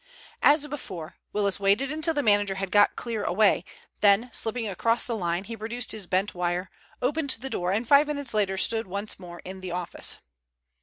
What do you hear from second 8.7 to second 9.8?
once more in the